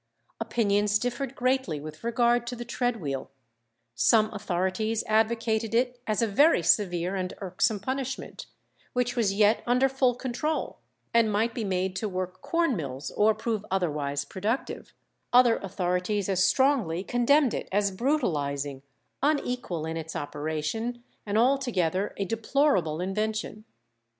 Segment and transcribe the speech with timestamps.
[0.39, 3.29] Opinions differed greatly with regard to the tread wheel;
[3.93, 8.47] some authorities advocated it as a very severe and irksome punishment,
[8.93, 10.79] which was yet under full control,
[11.13, 14.91] and might be made to work corn mills or prove otherwise productive;
[15.31, 18.81] other authorities as strongly condemned it as brutalizing,
[19.21, 23.65] unequal in its operation, and altogether a "deplorable invention."